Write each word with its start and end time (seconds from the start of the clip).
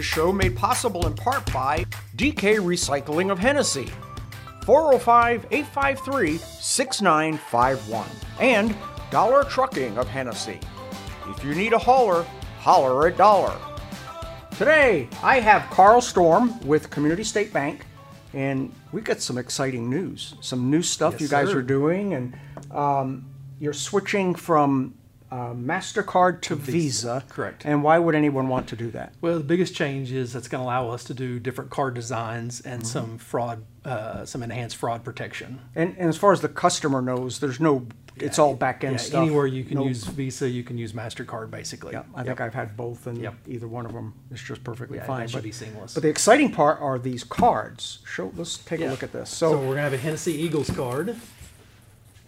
This 0.00 0.06
show 0.06 0.32
made 0.32 0.56
possible 0.56 1.06
in 1.06 1.12
part 1.12 1.52
by 1.52 1.84
DK 2.16 2.56
Recycling 2.56 3.30
of 3.30 3.38
Hennessey, 3.38 3.90
405 4.64 5.46
853 5.50 6.38
6951, 6.38 8.08
and 8.40 8.74
Dollar 9.10 9.44
Trucking 9.44 9.98
of 9.98 10.08
Hennessey. 10.08 10.58
If 11.28 11.44
you 11.44 11.54
need 11.54 11.74
a 11.74 11.78
hauler, 11.78 12.22
holler 12.60 13.08
at 13.08 13.18
Dollar. 13.18 13.54
Today, 14.56 15.06
I 15.22 15.38
have 15.38 15.68
Carl 15.68 16.00
Storm 16.00 16.58
with 16.66 16.88
Community 16.88 17.22
State 17.22 17.52
Bank, 17.52 17.84
and 18.32 18.72
we 18.92 19.02
got 19.02 19.20
some 19.20 19.36
exciting 19.36 19.90
news, 19.90 20.32
some 20.40 20.70
new 20.70 20.80
stuff 20.80 21.12
Yes, 21.12 21.20
you 21.20 21.28
guys 21.28 21.50
sir. 21.50 21.58
are 21.58 21.62
doing, 21.62 22.14
and 22.14 22.34
um, 22.70 23.26
you're 23.58 23.74
switching 23.74 24.34
from 24.34 24.94
uh, 25.30 25.52
Mastercard 25.54 26.40
to 26.42 26.56
Visa. 26.56 27.24
correct. 27.28 27.64
And 27.64 27.82
why 27.84 27.98
would 27.98 28.14
anyone 28.14 28.48
want 28.48 28.66
to 28.68 28.76
do 28.76 28.90
that? 28.90 29.14
Well, 29.20 29.38
the 29.38 29.44
biggest 29.44 29.74
change 29.74 30.10
is 30.10 30.34
it's 30.34 30.48
going 30.48 30.60
to 30.60 30.64
allow 30.66 30.88
us 30.90 31.04
to 31.04 31.14
do 31.14 31.38
different 31.38 31.70
card 31.70 31.94
designs 31.94 32.60
and 32.62 32.82
Mm-hmm. 32.82 32.88
some 32.90 33.18
fraud, 33.18 33.64
uh, 33.84 34.24
some 34.24 34.42
enhanced 34.42 34.76
fraud 34.76 35.04
protection. 35.04 35.60
And, 35.76 35.94
and 35.98 36.08
as 36.08 36.16
far 36.16 36.32
as 36.32 36.40
the 36.40 36.48
customer 36.48 37.00
knows, 37.00 37.38
there's 37.38 37.60
no, 37.60 37.86
it's 38.16 38.38
all 38.40 38.54
back 38.54 38.82
end 38.82 38.94
Yeah, 38.94 38.98
stuff. 38.98 39.22
anywhere 39.22 39.46
you 39.46 39.62
can 39.62 39.76
No- 39.76 39.84
use 39.86 40.02
Visa, 40.04 40.48
you 40.48 40.64
can 40.64 40.76
use 40.76 40.92
Mastercard, 40.94 41.50
basically. 41.50 41.92
Yeah, 41.92 42.02
I 42.14 42.24
think 42.24 42.40
I've 42.40 42.54
had 42.54 42.76
both, 42.76 43.06
and 43.06 43.16
Yep. 43.18 43.34
either 43.46 43.68
one 43.68 43.86
of 43.86 43.92
them 43.92 44.14
is 44.32 44.40
just 44.42 44.64
perfectly 44.64 44.98
Yeah, 44.98 45.06
fine. 45.06 45.20
that 45.20 45.30
should 45.30 45.36
but, 45.36 45.42
be 45.44 45.52
seamless. 45.52 45.94
But 45.94 46.02
the 46.02 46.08
exciting 46.08 46.50
part 46.50 46.80
are 46.80 46.98
these 46.98 47.22
cards. 47.22 48.00
Show. 48.04 48.32
Let's 48.36 48.58
take 48.58 48.80
a 48.80 48.86
look 48.86 49.04
at 49.04 49.12
this. 49.12 49.30
So, 49.30 49.52
So, 49.52 49.58
we're 49.58 49.64
going 49.66 49.76
to 49.76 49.82
have 49.82 49.92
a 49.92 49.96
Hennessy 49.98 50.32
Eagles 50.32 50.70
card. 50.70 51.14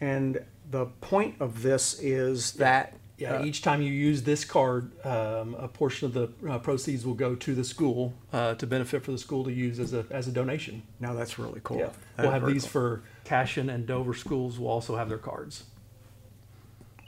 and 0.00 0.38
the 0.72 0.86
point 1.00 1.36
of 1.38 1.62
this 1.62 2.00
is 2.00 2.52
that 2.54 2.94
Yeah, 3.18 3.34
uh, 3.36 3.44
each 3.44 3.60
time 3.62 3.82
you 3.82 3.92
use 3.92 4.22
this 4.22 4.44
card, 4.44 4.90
um, 5.06 5.54
a 5.58 5.68
portion 5.68 6.06
of 6.06 6.14
the 6.14 6.50
uh, 6.50 6.58
proceeds 6.58 7.04
will 7.06 7.14
go 7.14 7.34
to 7.36 7.54
the 7.54 7.62
school 7.62 8.14
uh, 8.32 8.54
to 8.54 8.66
benefit 8.66 9.04
for 9.04 9.12
the 9.12 9.18
school 9.18 9.44
to 9.44 9.52
use 9.52 9.78
as 9.78 9.92
a 9.92 10.04
as 10.10 10.26
a 10.28 10.32
donation. 10.32 10.82
now 10.98 11.12
that's 11.14 11.38
really 11.38 11.60
cool. 11.62 11.78
Yeah, 11.78 11.90
That 12.16 12.22
we'll 12.22 12.32
have 12.32 12.46
these 12.46 12.62
cool. 12.64 12.70
for 12.70 13.02
Cashion 13.24 13.68
and 13.70 13.86
Dover 13.86 14.14
schools. 14.14 14.58
Will 14.58 14.68
also 14.68 14.96
have 14.96 15.08
their 15.08 15.18
cards. 15.30 15.64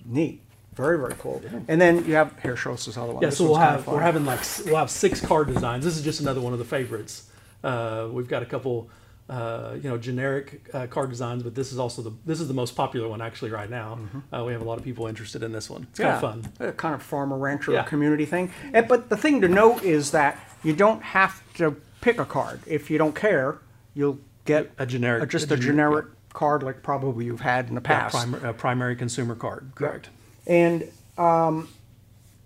neat. 0.05 0.41
Very 0.75 0.99
very 0.99 1.15
cool. 1.19 1.41
And 1.69 1.81
then 1.81 2.05
you 2.05 2.15
have 2.15 2.31
here. 2.43 2.57
Show 2.57 2.73
us 2.73 2.85
this 2.87 2.97
other 2.97 3.13
one. 3.13 3.23
Yeah, 3.23 3.29
This 3.31 3.39
so 3.39 3.45
we'll 3.45 3.57
have 3.57 3.87
we're 3.87 4.01
having 4.01 4.25
like 4.27 4.41
we'll 4.67 4.77
have 4.77 4.91
six 4.91 5.21
card 5.21 5.47
designs. 5.47 5.85
This 5.85 5.97
is 5.97 6.03
just 6.05 6.21
another 6.21 6.41
one 6.41 6.53
of 6.53 6.59
the 6.59 6.65
favorites. 6.65 7.31
Uh, 7.63 8.09
we've 8.13 8.29
got 8.29 8.43
a 8.43 8.47
couple, 8.47 8.91
uh, 9.29 9.73
you 9.83 9.89
know, 9.89 9.97
generic 9.97 10.69
uh, 10.75 10.87
card 10.87 11.09
designs, 11.11 11.43
but 11.43 11.55
this 11.55 11.73
is 11.73 11.79
also 11.79 12.03
the 12.03 12.13
this 12.27 12.41
is 12.41 12.49
the 12.49 12.55
most 12.55 12.77
popular 12.77 13.09
one 13.09 13.23
actually 13.23 13.51
right 13.51 13.71
now. 13.71 13.99
Uh, 14.33 14.45
we 14.45 14.53
have 14.53 14.61
a 14.61 14.65
lot 14.65 14.77
of 14.79 14.85
people 14.85 15.07
interested 15.07 15.43
in 15.43 15.51
this 15.53 15.71
one. 15.71 15.87
It's 15.91 15.99
kind 16.01 16.15
of 16.15 16.21
fun. 16.21 16.53
A 16.69 16.73
kind 16.73 16.95
of 16.95 17.03
farmer 17.03 17.39
rancher 17.39 17.73
Yeah. 17.73 17.85
community 17.85 18.27
thing. 18.27 18.53
And, 18.75 18.87
but 18.87 19.09
the 19.09 19.17
thing 19.17 19.41
to 19.41 19.49
note 19.49 19.83
is 19.83 20.11
that 20.11 20.39
you 20.63 20.75
don't 20.75 21.03
have 21.03 21.43
to 21.55 21.77
pick 22.03 22.19
a 22.19 22.25
card. 22.27 22.61
If 22.67 22.91
you 22.91 22.99
don't 22.99 23.15
care, 23.15 23.59
you'll 23.95 24.19
get 24.45 24.71
A 24.79 24.85
generic- 24.85 25.23
uh, 25.23 25.27
just 25.27 25.51
a 25.51 25.55
a 25.55 25.57
gener- 25.57 25.61
generic 25.63 26.07
card 26.35 26.63
like 26.63 26.83
probably 26.83 27.25
you've 27.25 27.41
had 27.41 27.69
in 27.69 27.77
the 27.77 27.81
Yeah, 27.81 28.09
past. 28.09 28.31
prim- 28.31 28.45
uh, 28.45 28.53
primary 28.53 28.95
consumer 28.97 29.35
card, 29.35 29.71
correct? 29.75 30.11
And 30.47 30.91
um, 31.17 31.69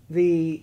the, 0.09 0.61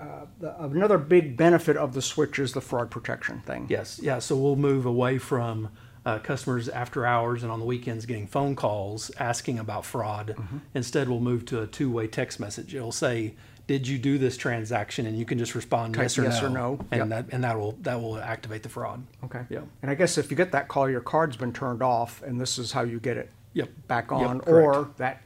uh, 0.00 0.26
the 0.38 0.62
another 0.64 0.98
big 0.98 1.36
benefit 1.36 1.76
of 1.76 1.92
the 1.94 2.02
switch 2.02 2.38
is 2.38 2.52
the 2.52 2.60
fraud 2.60 2.90
protection 2.90 3.40
thing. 3.40 3.66
Yes, 3.68 4.00
yeah. 4.02 4.18
So 4.18 4.36
we'll 4.36 4.56
move 4.56 4.86
away 4.86 5.18
from 5.18 5.68
uh, 6.06 6.18
customers 6.20 6.68
after 6.68 7.04
hours 7.04 7.42
and 7.42 7.52
on 7.52 7.58
the 7.60 7.66
weekends 7.66 8.06
getting 8.06 8.26
phone 8.26 8.56
calls 8.56 9.10
asking 9.18 9.58
about 9.58 9.84
fraud. 9.84 10.34
Mm-hmm. 10.36 10.58
Instead, 10.74 11.08
we'll 11.08 11.20
move 11.20 11.44
to 11.46 11.60
a 11.62 11.66
two-way 11.66 12.06
text 12.06 12.40
message. 12.40 12.74
It'll 12.74 12.90
say, 12.92 13.34
"Did 13.66 13.86
you 13.86 13.98
do 13.98 14.16
this 14.16 14.38
transaction?" 14.38 15.04
and 15.06 15.18
you 15.18 15.26
can 15.26 15.36
just 15.38 15.54
respond 15.54 15.94
Type 15.94 16.04
yes 16.04 16.18
or 16.18 16.22
yes 16.22 16.40
no, 16.40 16.46
or 16.46 16.50
no. 16.50 16.86
and 16.90 16.98
Yep. 17.00 17.08
that 17.10 17.34
and 17.34 17.44
that 17.44 17.58
will 17.58 17.72
that 17.82 18.00
will 18.00 18.16
activate 18.18 18.62
the 18.62 18.70
fraud. 18.70 19.04
Okay. 19.24 19.42
Yeah. 19.50 19.60
And 19.82 19.90
I 19.90 19.94
guess 19.94 20.16
if 20.16 20.30
you 20.30 20.36
get 20.36 20.52
that 20.52 20.68
call, 20.68 20.88
your 20.88 21.02
card's 21.02 21.36
been 21.36 21.52
turned 21.52 21.82
off, 21.82 22.22
and 22.22 22.40
this 22.40 22.58
is 22.58 22.72
how 22.72 22.82
you 22.82 22.98
get 23.00 23.18
it 23.18 23.30
Yep. 23.52 23.68
back 23.88 24.10
on, 24.12 24.40
correct. 24.40 24.48
or 24.48 24.90
that 24.96 25.20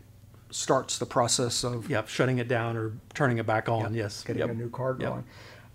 starts 0.55 0.99
the 0.99 1.07
process 1.07 1.65
of 1.65 1.91
Yep, 1.91 2.09
shutting 2.09 2.39
it 2.39 2.47
down 2.49 2.77
or 2.77 2.93
turning 3.13 3.39
it 3.39 3.47
back 3.47 3.69
on. 3.69 3.93
Yes, 3.95 4.23
getting 4.23 4.41
yep. 4.41 4.51
a 4.51 4.55
new 4.55 4.71
card 4.71 5.01
Yep. 5.01 5.11
going. 5.11 5.25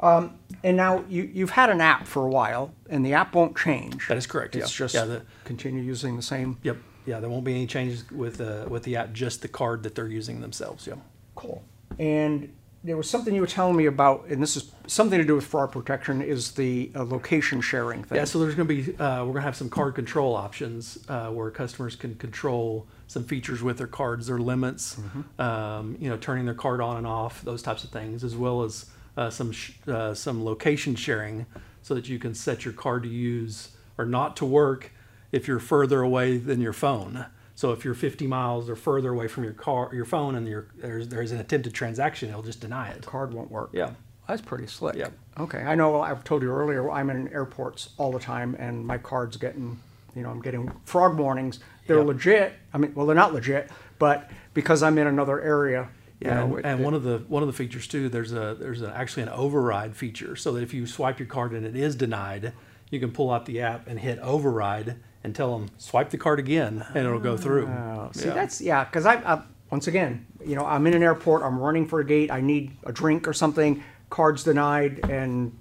Um, 0.02 0.40
and 0.64 0.78
now 0.78 1.04
you, 1.10 1.24
you've 1.34 1.50
had 1.50 1.70
an 1.70 1.82
app 1.82 2.08
for 2.08 2.26
a 2.26 2.30
while, 2.30 2.72
and 2.90 3.06
the 3.06 3.14
app 3.14 3.36
won't 3.36 3.58
change. 3.58 4.08
That 4.08 4.16
is 4.18 4.26
correct, 4.26 4.56
It's 4.56 4.72
yeah. 4.74 4.86
just 4.86 4.96
Yeah, 4.96 5.04
the- 5.06 5.22
continue 5.44 5.84
using 5.84 6.16
the 6.16 6.22
same. 6.22 6.58
Yep, 6.64 6.78
yeah. 7.06 7.20
There 7.20 7.30
won't 7.30 7.44
be 7.44 7.52
any 7.54 7.68
changes 7.68 8.10
with 8.10 8.40
uh, 8.40 8.66
with 8.70 8.84
the 8.84 8.96
app. 8.96 9.12
Just 9.12 9.42
the 9.42 9.50
card 9.50 9.84
that 9.84 9.96
they're 9.96 10.08
using 10.08 10.40
themselves. 10.40 10.88
Yeah. 10.88 10.94
Cool. 11.36 11.62
And 11.98 12.54
there 12.84 12.96
was 12.96 13.10
something 13.10 13.36
you 13.36 13.42
were 13.42 13.48
telling 13.48 13.76
me 13.76 13.86
about, 13.86 14.26
and 14.30 14.42
this 14.42 14.56
is 14.56 14.72
something 14.88 15.20
to 15.20 15.26
do 15.26 15.36
with 15.36 15.46
fraud 15.46 15.72
protection, 15.72 16.22
is 16.22 16.54
the 16.54 16.92
uh, 16.96 17.04
location 17.04 17.60
sharing 17.60 18.04
thing. 18.04 18.18
Yeah, 18.18 18.24
so 18.24 18.40
there's 18.40 18.56
going 18.56 18.68
to 18.68 18.74
be 18.74 18.98
uh, 18.98 19.20
we're 19.20 19.34
going 19.34 19.36
to 19.36 19.42
have 19.42 19.56
some 19.56 19.70
card 19.70 19.96
control 19.96 20.36
options 20.36 20.98
uh, 21.10 21.30
where 21.30 21.52
customers 21.52 21.96
can 21.96 22.16
control 22.16 22.88
some 23.08 23.24
features 23.26 23.62
with 23.62 23.78
their 23.78 23.88
cards, 23.88 24.28
their 24.28 24.40
limits, 24.40 24.98
um, 25.40 25.98
you 26.00 26.10
know, 26.10 26.18
turning 26.18 26.46
their 26.46 26.54
card 26.54 26.80
on 26.80 26.98
and 26.98 27.08
off, 27.08 27.42
those 27.42 27.62
types 27.62 27.84
of 27.84 27.90
things, 27.90 28.24
as 28.24 28.36
well 28.36 28.64
as 28.64 28.86
uh, 29.18 29.30
some 29.30 29.52
sh- 29.52 29.72
uh, 29.88 30.14
some 30.14 30.46
location 30.46 30.96
sharing, 30.96 31.46
so 31.82 31.94
that 31.96 32.08
you 32.08 32.18
can 32.18 32.34
set 32.34 32.64
your 32.64 32.74
card 32.74 33.04
to 33.04 33.10
use 33.10 33.76
or 33.98 34.06
not 34.06 34.38
to 34.38 34.46
work 34.46 34.92
if 35.32 35.48
you're 35.48 35.60
further 35.60 36.02
away 36.02 36.38
than 36.38 36.62
your 36.62 36.74
phone. 36.74 37.26
So 37.60 37.74
if 37.74 37.84
you're 37.84 37.94
50 37.94 38.26
miles 38.26 38.70
or 38.70 38.78
further 38.78 39.10
away 39.12 39.28
from 39.28 39.44
your 39.44 39.52
car, 39.52 39.90
your 39.92 40.06
phone, 40.06 40.36
and 40.36 40.48
your, 40.48 40.68
there's 40.78 41.10
there's 41.10 41.34
an 41.34 41.42
attempted 41.42 41.74
transaction, 41.74 42.30
it'll 42.30 42.42
just 42.42 42.62
deny 42.62 42.88
it. 42.92 43.02
The 43.02 43.08
card 43.08 43.34
won't 43.34 43.52
work. 43.52 43.72
Yeah. 43.74 43.92
That's 44.30 44.42
pretty 44.42 44.66
slick. 44.68 44.96
Yeah. 44.96 45.10
Okay. 45.38 45.58
I 45.64 45.76
know 45.76 46.00
I've 46.00 46.24
told 46.24 46.42
you 46.42 46.52
earlier, 46.52 46.90
I'm 46.90 47.10
in 47.10 47.28
airports 47.34 47.90
all 47.98 48.14
the 48.14 48.20
time, 48.20 48.56
and 48.58 48.88
my 48.88 48.98
card's 48.98 49.36
getting, 49.36 49.78
you 50.16 50.24
know, 50.24 50.30
I'm 50.30 50.40
getting 50.42 50.72
frog 50.86 51.18
warnings. 51.18 51.60
They're 51.86 51.98
Yeah. 51.98 52.04
legit. 52.04 52.54
I 52.74 52.78
mean, 52.78 52.94
well, 52.96 53.06
they're 53.06 53.14
not 53.14 53.34
legit, 53.34 53.70
but 53.98 54.32
because 54.54 54.82
I'm 54.82 54.98
in 54.98 55.08
another 55.08 55.42
area, 55.42 55.90
Yeah, 56.22 56.44
and, 56.44 56.60
it- 56.60 56.66
and 56.66 56.80
it- 56.80 56.84
one 56.86 56.94
of 56.94 57.04
the 57.04 57.18
one 57.28 57.44
of 57.44 57.48
the 57.48 57.54
features 57.62 57.88
too, 57.90 58.08
there's 58.08 58.32
a 58.32 58.56
there's 58.58 58.82
a, 58.82 58.96
actually 58.96 59.24
an 59.24 59.30
override 59.30 59.98
feature, 59.98 60.38
so 60.38 60.54
that 60.54 60.64
if 60.64 60.74
you 60.74 60.88
swipe 60.88 61.20
your 61.20 61.28
card 61.28 61.52
and 61.52 61.66
it 61.66 61.76
is 61.76 61.98
denied, 61.98 62.54
you 62.90 63.02
can 63.02 63.12
pull 63.12 63.30
out 63.30 63.46
the 63.48 63.60
app 63.60 63.86
and 63.86 64.00
hit 64.00 64.18
override 64.20 64.96
and 65.24 65.36
tell 65.36 65.58
them 65.58 65.70
swipe 65.78 66.10
the 66.10 66.18
card 66.18 66.40
again, 66.40 66.86
and 66.94 67.06
it'll 67.06 67.20
go 67.20 67.38
through. 67.38 67.68
Oh, 67.68 68.10
see, 68.14 68.28
Yeah. 68.28 68.34
that's 68.34 68.62
yeah. 68.62 68.84
Because 68.86 69.06
I, 69.06 69.16
I 69.16 69.42
once 69.72 69.88
again, 69.88 70.26
you 70.46 70.56
know, 70.56 70.66
I'm 70.66 70.86
in 70.88 70.94
an 70.94 71.04
airport. 71.04 71.44
I'm 71.44 71.60
running 71.60 71.88
for 71.88 72.00
a 72.00 72.06
gate. 72.06 72.32
I 72.32 72.42
need 72.42 72.78
a 72.86 72.92
drink 72.92 73.28
or 73.28 73.34
something. 73.34 73.84
Cards 74.10 74.44
denied, 74.44 75.02
and 75.10 75.56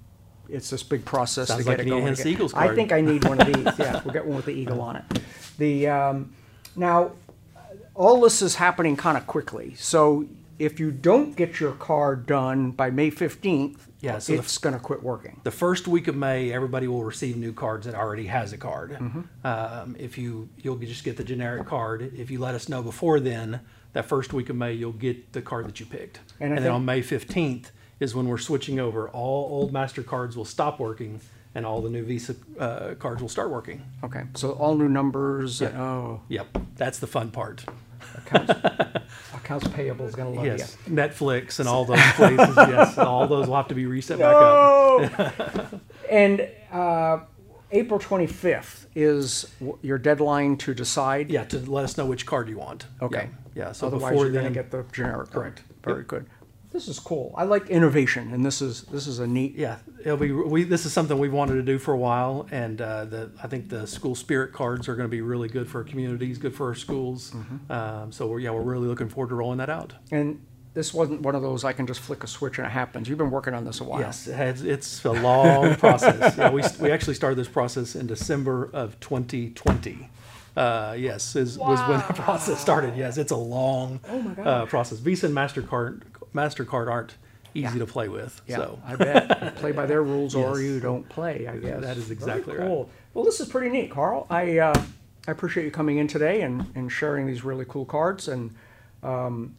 it's 0.47 0.69
this 0.69 0.83
big 0.83 1.05
process 1.05 1.49
Sounds 1.49 1.63
to 1.63 1.69
like 1.69 1.77
get 1.77 1.87
you 1.87 1.97
it 1.97 2.01
going. 2.01 2.27
Eagles 2.27 2.53
I 2.53 2.73
think 2.73 2.91
I 2.91 3.01
need 3.01 3.25
one 3.25 3.39
of 3.39 3.47
these. 3.47 3.65
yeah, 3.79 4.01
we'll 4.03 4.13
get 4.13 4.25
one 4.25 4.37
with 4.37 4.45
the 4.45 4.51
eagle 4.53 4.81
on 4.81 4.95
it. 4.95 5.03
The 5.57 5.87
um, 5.87 6.33
now, 6.75 7.11
all 7.93 8.21
this 8.21 8.41
is 8.41 8.55
happening 8.55 8.95
kind 8.95 9.17
of 9.17 9.27
quickly. 9.27 9.75
So 9.75 10.25
if 10.59 10.79
you 10.79 10.91
don't 10.91 11.35
get 11.35 11.59
your 11.59 11.71
card 11.71 12.25
done 12.25 12.71
by 12.71 12.89
May 12.91 13.09
15th, 13.09 13.77
Yeah, 14.01 14.19
so 14.19 14.33
it's 14.33 14.57
going 14.57 14.73
to 14.75 14.79
quit 14.79 15.01
working. 15.01 15.39
The 15.43 15.51
first 15.51 15.87
week 15.87 16.07
of 16.07 16.15
May, 16.15 16.51
everybody 16.53 16.87
will 16.87 17.03
receive 17.03 17.37
new 17.37 17.53
cards 17.53 17.85
that 17.85 17.95
already 17.95 18.27
has 18.27 18.53
a 18.53 18.57
card. 18.57 18.97
Um, 19.43 19.95
if 19.97 20.17
you 20.17 20.49
you'll 20.57 20.77
just 20.77 21.03
get 21.03 21.17
the 21.17 21.23
generic 21.23 21.65
card. 21.65 22.13
If 22.15 22.29
you 22.29 22.39
let 22.39 22.55
us 22.55 22.69
know 22.69 22.81
before 22.83 23.19
then, 23.19 23.61
that 23.93 24.05
first 24.05 24.33
week 24.33 24.49
of 24.49 24.55
May, 24.55 24.73
you'll 24.73 24.91
get 24.91 25.31
the 25.33 25.41
card 25.41 25.67
that 25.67 25.79
you 25.79 25.85
picked. 25.85 26.19
And 26.39 26.53
And, 26.53 26.63
then 26.63 26.71
on 26.71 26.85
May 26.85 27.01
fifteenth 27.01 27.71
is 27.99 28.13
when 28.15 28.27
we're 28.27 28.37
switching 28.37 28.79
over. 28.79 29.09
All 29.09 29.49
old 29.51 29.73
Mastercards 29.73 30.35
will 30.35 30.45
stop 30.45 30.79
working, 30.79 31.19
and 31.55 31.65
all 31.65 31.81
the 31.81 31.89
new 31.89 32.03
Visa 32.03 32.35
uh, 32.59 32.95
cards 32.95 33.21
will 33.21 33.29
start 33.29 33.49
working. 33.49 33.83
Okay, 34.03 34.23
so 34.35 34.51
all 34.51 34.75
new 34.75 34.87
numbers. 34.89 35.61
Oh, 35.61 36.21
Yep, 36.29 36.57
that's 36.75 36.99
the 36.99 37.07
fun 37.07 37.31
part. 37.31 37.65
Accounts, 38.15 38.51
accounts 39.33 39.67
payable 39.69 40.05
is 40.05 40.15
going 40.15 40.31
to 40.33 40.37
love 40.37 40.45
Yes, 40.45 40.77
you. 40.87 40.93
Netflix 40.93 41.59
and 41.59 41.67
all 41.69 41.85
those 41.85 41.99
places. 42.13 42.55
yes, 42.57 42.97
all 42.97 43.27
those 43.27 43.47
will 43.47 43.55
have 43.55 43.67
to 43.69 43.75
be 43.75 43.85
reset 43.85 44.19
back 44.19 44.35
up. 44.35 45.81
And 46.09 46.47
uh, 46.71 47.19
April 47.71 47.99
25th 47.99 48.87
is 48.95 49.45
your 49.83 49.99
deadline 49.99 50.57
to 50.57 50.73
decide. 50.73 51.29
Yeah, 51.29 51.43
to 51.45 51.59
let 51.69 51.83
us 51.83 51.97
know 51.97 52.05
which 52.07 52.25
card 52.25 52.49
you 52.49 52.57
want. 52.57 52.87
Okay. 52.99 53.29
Yeah. 53.55 53.65
yeah 53.65 53.71
so 53.73 53.87
Otherwise, 53.87 54.09
before 54.11 54.25
you're 54.25 54.33
going 54.33 54.45
then, 54.45 54.53
to 54.53 54.59
get 54.59 54.71
the 54.71 54.83
generic. 54.91 55.29
card. 55.29 55.31
Correct. 55.31 55.61
Very 55.83 56.03
good. 56.03 56.25
This 56.71 56.87
is 56.87 56.99
cool. 56.99 57.33
I 57.35 57.45
like 57.45 57.67
innovation, 57.69 58.31
and 58.31 58.45
this 58.45 58.61
is 58.61 58.83
this 58.83 59.07
is 59.07 59.17
a 59.17 59.25
neat. 59.25 59.55
Yeah, 59.55 59.77
it'll 60.01 60.17
be. 60.17 60.31
We 60.31 60.63
this 60.63 60.85
is 60.85 60.93
something 60.93 61.17
we've 61.17 61.33
wanted 61.33 61.55
to 61.55 61.63
do 61.63 61.79
for 61.79 61.93
a 61.95 61.97
while, 61.97 62.47
and 62.51 62.79
uh, 62.79 63.05
the 63.05 63.31
I 63.41 63.47
think 63.47 63.69
the 63.69 63.87
school 63.87 64.13
spirit 64.13 64.53
cards 64.53 64.87
are 64.87 64.95
going 64.95 65.07
to 65.07 65.11
be 65.11 65.21
really 65.21 65.49
good 65.49 65.67
for 65.67 65.79
our 65.79 65.83
communities, 65.83 66.37
good 66.37 66.53
for 66.53 66.67
our 66.67 66.75
schools. 66.75 67.31
Mm-hmm. 67.31 67.71
Um, 67.71 68.11
so 68.11 68.27
we're 68.27 68.39
yeah, 68.39 68.51
we're 68.51 68.61
really 68.61 68.87
looking 68.87 69.09
forward 69.09 69.29
to 69.29 69.35
rolling 69.35 69.57
that 69.57 69.71
out. 69.71 69.93
And 70.11 70.45
this 70.75 70.93
wasn't 70.93 71.21
one 71.21 71.33
of 71.33 71.41
those 71.41 71.63
I 71.63 71.73
can 71.73 71.87
just 71.87 72.01
flick 72.01 72.23
a 72.23 72.27
switch 72.27 72.59
and 72.59 72.67
it 72.67 72.71
happens. 72.71 73.09
You've 73.09 73.17
been 73.17 73.31
working 73.31 73.55
on 73.55 73.65
this 73.65 73.81
a 73.81 73.83
while. 73.83 74.01
Yes, 74.01 74.27
it's, 74.27 74.61
it's 74.61 75.03
a 75.05 75.11
long 75.11 75.75
process. 75.77 76.37
Yeah, 76.37 76.51
we 76.51 76.61
we 76.79 76.91
actually 76.91 77.15
started 77.15 77.37
this 77.37 77.47
process 77.47 77.95
in 77.95 78.05
December 78.05 78.69
of 78.73 78.99
2020. 78.99 80.09
Uh, 80.55 80.95
yes, 80.97 81.35
is, 81.35 81.57
was 81.57 81.79
when 81.87 81.99
the 81.99 82.13
process 82.21 82.59
started. 82.59 82.95
Yes, 82.95 83.17
it's 83.17 83.31
a 83.31 83.37
long 83.37 83.99
Oh 84.07 84.41
uh, 84.43 84.65
process. 84.65 84.99
Visa 84.99 85.27
and 85.27 85.35
Mastercard 85.35 86.01
Mastercard 86.33 86.89
aren't 86.89 87.15
easy 87.53 87.73
Yeah. 87.77 87.79
to 87.79 87.85
play 87.85 88.07
with. 88.09 88.41
Yeah, 88.47 88.57
So 88.57 88.79
I 88.85 88.95
bet. 88.95 89.43
You 89.43 89.49
play 89.51 89.71
by 89.71 89.85
their 89.85 90.03
rules 90.13 90.35
or 90.35 90.61
you 90.61 90.79
don't 90.79 91.07
play, 91.09 91.47
I 91.47 91.57
guess. 91.57 91.81
That 91.81 91.97
is 91.97 92.05
Very 92.05 92.13
exactly 92.17 92.55
right. 92.57 92.67
cool. 92.67 92.89
Well, 93.13 93.25
this 93.25 93.39
is 93.39 93.49
pretty 93.49 93.69
neat, 93.69 93.89
Carl. 93.91 94.27
I, 94.29 94.59
uh, 94.59 94.81
I 95.27 95.31
appreciate 95.31 95.65
you 95.65 95.71
coming 95.71 95.97
in 95.97 96.07
today 96.07 96.41
and, 96.41 96.65
and 96.75 96.91
sharing 96.91 97.25
these 97.25 97.43
really 97.43 97.65
cool 97.67 97.85
cards. 97.85 98.27
And 98.27 98.53
um, 99.03 99.55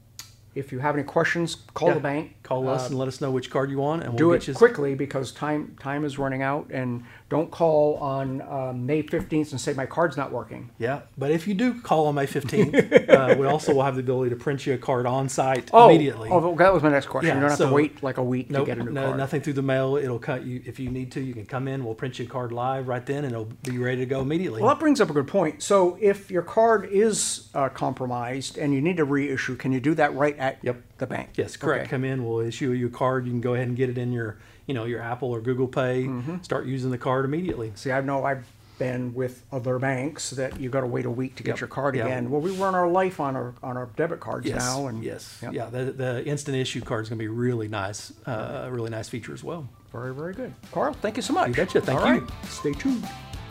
if 0.55 0.73
you 0.73 0.79
have 0.81 0.95
any 0.95 1.05
questions, 1.05 1.57
call 1.75 1.89
Yeah. 1.89 1.95
the 1.95 2.01
bank. 2.01 2.37
call 2.43 2.69
us 2.69 2.83
Uh, 2.83 2.87
and 2.89 2.99
let 2.99 3.07
us 3.07 3.21
know 3.21 3.31
which 3.31 3.49
card 3.49 3.71
you 3.71 3.79
want, 3.79 4.03
and 4.03 4.11
we'll 4.13 4.19
do 4.19 4.33
get 4.33 4.43
it 4.43 4.49
you. 4.49 4.55
quickly 4.55 4.97
because 4.97 5.31
time 5.31 5.77
time 5.79 6.05
is 6.05 6.19
running 6.19 6.43
out. 6.43 6.67
And 6.73 7.05
don't 7.29 7.49
call 7.49 7.95
on 7.99 8.43
um, 8.43 8.85
May 8.87 9.05
15th 9.05 9.53
and 9.53 9.61
say 9.61 9.73
my 9.73 9.87
card's 9.87 10.17
not 10.17 10.33
working. 10.33 10.69
Yeah, 10.79 11.03
but 11.17 11.31
if 11.31 11.47
you 11.47 11.55
do 11.55 11.75
call 11.81 12.07
on 12.09 12.17
May 12.17 12.27
15th, 12.27 13.09
uh, 13.09 13.37
we 13.39 13.47
also 13.47 13.73
will 13.73 13.85
have 13.85 13.95
the 13.95 14.01
ability 14.01 14.31
to 14.31 14.37
print 14.37 14.67
you 14.67 14.75
a 14.75 14.79
card 14.79 15.07
on 15.07 15.29
site 15.29 15.71
Oh, 15.73 15.89
immediately. 15.89 16.29
Oh, 16.33 16.57
that 16.57 16.75
was 16.75 16.83
my 16.83 16.89
next 16.89 17.07
question. 17.07 17.29
Yeah, 17.29 17.35
you 17.35 17.41
don't 17.43 17.51
have 17.51 17.59
so- 17.59 17.69
to 17.69 17.73
wait 17.75 18.03
like 18.03 18.19
a 18.19 18.25
week 18.25 18.51
Nope, 18.51 18.67
to 18.67 18.75
get 18.75 18.79
a 18.79 18.85
new 18.85 18.91
no, 18.91 19.05
card. 19.07 19.17
nothing 19.19 19.41
through 19.43 19.53
the 19.53 19.63
mail. 19.63 19.97
It'll 19.97 20.19
cut 20.19 20.45
you 20.45 20.61
if 20.67 20.81
you 20.81 20.91
need 20.91 21.13
to. 21.13 21.21
You 21.21 21.35
can 21.35 21.47
come 21.47 21.69
in. 21.69 21.85
We'll 21.85 21.95
print 21.95 22.19
you 22.19 22.25
a 22.25 22.29
card 22.29 22.51
live 22.51 22.89
right 22.89 23.07
then, 23.07 23.25
and 23.25 23.33
it'll 23.33 23.49
be 23.63 23.79
ready 23.79 23.99
to 23.99 24.07
go 24.07 24.23
immediately. 24.23 24.61
Well, 24.61 24.71
that 24.75 24.81
brings 24.81 25.01
up 25.01 25.09
a 25.09 25.13
good 25.13 25.29
point. 25.29 25.63
So, 25.63 25.97
if 26.01 26.33
your 26.33 26.43
card 26.43 26.89
is 26.91 27.49
uh, 27.55 27.69
compromised 27.69 28.59
and 28.59 28.75
you 28.75 28.81
need 28.81 28.97
to 28.97 29.05
reissue, 29.05 29.55
can 29.55 29.71
you 29.71 29.79
do 29.79 29.95
that 29.95 30.13
right 30.17 30.37
at 30.41 30.59
Yep. 30.63 30.83
the 30.99 31.07
bank? 31.07 31.29
yes, 31.37 31.57
correct. 31.57 31.83
Okay. 31.83 31.91
Come 31.91 32.05
in. 32.05 32.25
We'll 32.27 32.41
issue 32.41 32.73
you 32.73 32.89
a 32.89 32.91
card. 32.91 33.27
You 33.27 33.31
can 33.33 33.41
go 33.41 33.55
ahead 33.55 33.69
and 33.69 33.77
get 33.77 33.89
it 33.91 33.99
in 33.99 34.11
your, 34.13 34.39
you 34.67 34.75
know, 34.75 34.85
your 34.85 35.01
Apple 35.01 35.31
or 35.31 35.41
Google 35.41 35.69
Pay. 35.69 36.05
Mm-hmm. 36.07 36.43
Start 36.43 36.67
using 36.67 36.91
the 36.91 36.99
card 36.99 37.25
immediately. 37.25 37.71
See, 37.77 37.93
I 37.93 38.01
know 38.01 38.25
I've 38.25 38.45
been 38.79 39.13
with 39.13 39.45
other 39.53 39.79
banks 39.79 40.31
that 40.31 40.59
you 40.59 40.71
got 40.71 40.81
to 40.81 40.87
wait 40.87 41.05
a 41.05 41.11
week 41.11 41.37
to 41.37 41.43
get 41.43 41.51
Yep. 41.53 41.61
your 41.61 41.69
card 41.69 41.95
Yeah. 41.95 42.07
again. 42.07 42.31
Well, 42.31 42.41
we 42.41 42.51
run 42.57 42.75
our 42.75 42.89
life 42.89 43.21
on 43.21 43.37
our 43.37 43.53
on 43.63 43.77
our 43.77 43.91
debit 43.97 44.21
cards 44.21 44.47
Yes. 44.47 44.57
now, 44.59 44.87
and 44.87 45.05
yes. 45.05 45.39
Yep. 45.43 45.53
Yeah. 45.53 45.67
The, 45.67 45.85
the 45.93 46.25
instant 46.25 46.57
issue 46.57 46.81
card 46.81 47.03
is 47.05 47.11
going 47.11 47.19
to 47.19 47.23
be 47.23 47.29
really 47.29 47.69
nice. 47.69 48.11
Uh, 48.27 48.63
a 48.65 48.71
really 48.73 48.89
nice 48.91 49.09
feature 49.09 49.35
as 49.35 49.45
well. 49.45 49.69
very 49.93 50.15
very 50.15 50.33
good. 50.33 50.55
Carl, 50.73 50.95
thank 51.03 51.17
you 51.17 51.23
so 51.23 51.33
much. 51.35 51.49
You 51.49 51.55
betcha. 51.55 51.81
Thank 51.83 52.01
All 52.01 52.07
you. 52.15 52.21
right. 52.21 52.31
Stay 52.49 52.73
tuned. 52.73 53.07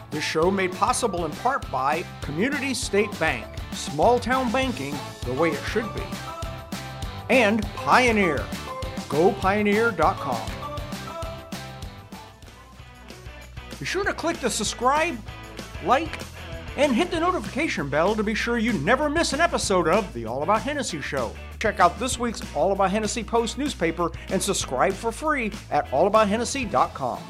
This 0.09 0.23
show 0.23 0.49
made 0.49 0.71
possible 0.71 1.25
in 1.25 1.31
part 1.31 1.69
by 1.69 2.03
Community 2.21 2.73
State 2.73 3.11
Bank, 3.19 3.45
small 3.73 4.19
town 4.19 4.51
banking 4.51 4.95
the 5.25 5.33
way 5.33 5.49
it 5.51 5.61
should 5.65 5.93
be, 5.93 6.01
and 7.29 7.63
Pioneer. 7.75 8.37
GoPioneer.com. 9.09 10.51
Be 13.79 13.85
sure 13.85 14.03
to 14.03 14.13
click 14.13 14.37
the 14.37 14.49
subscribe, 14.49 15.17
like, 15.85 16.19
and 16.75 16.93
hit 16.93 17.11
the 17.11 17.19
notification 17.19 17.89
bell 17.89 18.13
to 18.15 18.23
be 18.23 18.35
sure 18.35 18.57
you 18.57 18.73
never 18.73 19.09
miss 19.09 19.33
an 19.33 19.39
episode 19.39 19.87
of 19.87 20.13
the 20.13 20.25
All 20.25 20.43
About 20.43 20.61
Hennessey 20.61 21.01
Show. 21.01 21.31
Check 21.59 21.79
out 21.79 21.97
this 21.99 22.19
week's 22.19 22.41
All 22.55 22.71
About 22.71 22.91
Hennessey 22.91 23.23
Post 23.23 23.57
newspaper 23.57 24.11
and 24.29 24.41
subscribe 24.41 24.93
for 24.93 25.11
free 25.11 25.51
at 25.71 25.87
allabouthennessey.com. 25.87 27.21